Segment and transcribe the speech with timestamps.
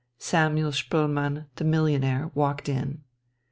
[0.17, 3.03] Samuel Spoelmann, the millionaire, walked in.